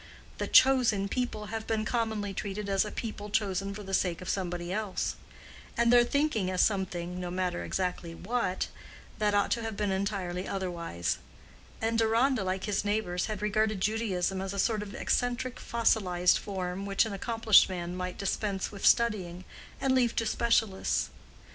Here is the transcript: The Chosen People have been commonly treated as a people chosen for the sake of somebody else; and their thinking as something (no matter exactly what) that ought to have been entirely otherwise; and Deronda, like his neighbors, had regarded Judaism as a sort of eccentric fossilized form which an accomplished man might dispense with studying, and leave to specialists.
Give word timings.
The 0.39 0.47
Chosen 0.47 1.07
People 1.09 1.49
have 1.53 1.67
been 1.67 1.85
commonly 1.85 2.33
treated 2.33 2.67
as 2.69 2.83
a 2.83 2.91
people 2.91 3.29
chosen 3.29 3.71
for 3.71 3.83
the 3.83 3.93
sake 3.93 4.19
of 4.19 4.29
somebody 4.29 4.73
else; 4.73 5.15
and 5.77 5.93
their 5.93 6.03
thinking 6.03 6.49
as 6.49 6.61
something 6.61 7.19
(no 7.19 7.29
matter 7.29 7.63
exactly 7.63 8.15
what) 8.15 8.67
that 9.19 9.35
ought 9.35 9.51
to 9.51 9.61
have 9.61 9.77
been 9.77 9.91
entirely 9.91 10.47
otherwise; 10.47 11.19
and 11.79 11.99
Deronda, 11.99 12.43
like 12.43 12.63
his 12.63 12.83
neighbors, 12.83 13.27
had 13.27 13.43
regarded 13.43 13.79
Judaism 13.79 14.41
as 14.41 14.53
a 14.53 14.57
sort 14.57 14.81
of 14.81 14.95
eccentric 14.95 15.59
fossilized 15.59 16.39
form 16.39 16.87
which 16.87 17.05
an 17.05 17.13
accomplished 17.13 17.69
man 17.69 17.95
might 17.95 18.17
dispense 18.17 18.71
with 18.71 18.83
studying, 18.87 19.45
and 19.79 19.93
leave 19.93 20.15
to 20.15 20.25
specialists. 20.25 21.11